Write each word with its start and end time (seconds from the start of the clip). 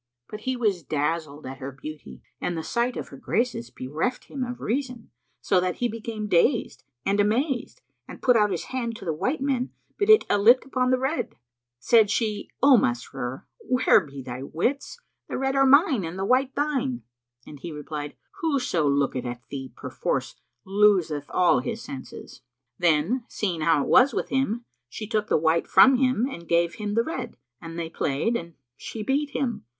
But 0.27 0.39
he 0.49 0.55
was 0.57 0.81
dazzled 0.81 1.45
at 1.45 1.59
her 1.59 1.71
beauty, 1.71 2.23
and 2.41 2.57
the 2.57 2.63
sight 2.63 2.97
of 2.97 3.09
her 3.09 3.17
graces 3.17 3.69
bereft 3.69 4.23
him 4.23 4.43
of 4.43 4.59
reason, 4.59 5.11
so 5.41 5.59
that 5.59 5.75
he 5.75 5.87
became 5.87 6.25
dazed 6.25 6.83
and 7.05 7.19
amazed 7.19 7.83
and 8.07 8.19
put 8.19 8.35
out 8.35 8.49
his 8.49 8.63
hand 8.73 8.95
to 8.95 9.05
the 9.05 9.13
white 9.13 9.41
men, 9.41 9.69
but 9.99 10.09
it 10.09 10.25
alit 10.27 10.65
upon 10.65 10.89
the 10.89 10.97
red. 10.97 11.35
Said 11.77 12.09
she, 12.09 12.49
"O 12.63 12.77
Masrur, 12.77 13.45
where 13.59 14.03
be 14.03 14.23
thy 14.23 14.41
wits? 14.41 14.99
The 15.29 15.37
red 15.37 15.55
are 15.55 15.67
mine 15.67 16.03
and 16.03 16.17
the 16.17 16.25
white 16.25 16.55
thine;" 16.55 17.03
and 17.45 17.59
he 17.59 17.71
replied, 17.71 18.15
"Whoso 18.41 18.87
looketh 18.89 19.25
at 19.25 19.47
thee 19.49 19.71
perforce 19.75 20.35
loseth 20.65 21.29
all 21.29 21.59
his 21.59 21.79
senses." 21.79 22.41
Then, 22.79 23.23
seeing 23.27 23.61
how 23.61 23.83
it 23.83 23.87
was 23.87 24.15
with 24.15 24.29
him, 24.29 24.65
she 24.89 25.05
took 25.05 25.27
the 25.27 25.37
white 25.37 25.67
from 25.67 25.97
him 25.97 26.27
and 26.27 26.47
gave 26.49 26.73
him 26.79 26.95
the 26.95 27.03
red, 27.03 27.37
and 27.61 27.77
they 27.77 27.87
played 27.87 28.35
and 28.35 28.55
she 28.75 29.03
beat 29.03 29.29
him. 29.37 29.63